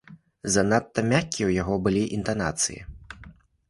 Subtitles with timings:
[0.55, 2.79] Занадта мяккія ў яго былі інтанацыі.